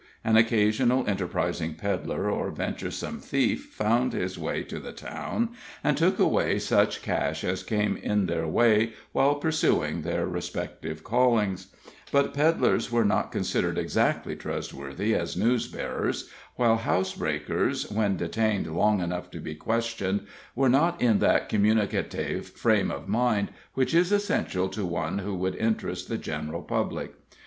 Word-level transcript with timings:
An 0.23 0.35
occasional 0.35 1.05
enterprising 1.05 1.75
peddler 1.75 2.27
or 2.27 2.49
venturesome 2.49 3.19
thief 3.19 3.65
found 3.71 4.13
his 4.13 4.35
way 4.35 4.63
to 4.63 4.79
the 4.79 4.93
town, 4.93 5.49
and 5.83 5.95
took 5.95 6.17
away 6.17 6.57
such 6.57 7.03
cash 7.03 7.43
as 7.43 7.61
came 7.61 7.95
in 7.97 8.25
their 8.25 8.47
way 8.47 8.93
while 9.11 9.35
pursuing 9.35 10.01
their 10.01 10.25
respective 10.27 11.03
callings; 11.03 11.67
but 12.11 12.33
peddlers 12.33 12.91
were 12.91 13.05
not 13.05 13.31
considered 13.31 13.77
exactly 13.77 14.35
trustworthy 14.35 15.13
as 15.13 15.37
news 15.37 15.67
bearers, 15.67 16.31
while 16.55 16.77
house 16.77 17.13
breakers, 17.13 17.91
when 17.91 18.17
detained 18.17 18.75
long 18.75 19.01
enough 19.01 19.29
to 19.29 19.39
be 19.39 19.53
questioned, 19.53 20.25
were 20.55 20.67
not 20.67 20.99
in 20.99 21.19
that 21.19 21.47
communicative 21.47 22.47
frame 22.47 22.89
of 22.89 23.07
mind 23.07 23.49
which 23.75 23.93
is 23.93 24.11
essential 24.11 24.67
to 24.67 24.83
one 24.83 25.19
who 25.19 25.35
would 25.35 25.55
interest 25.57 26.09
the 26.09 26.17
general 26.17 26.63
public. 26.63 27.13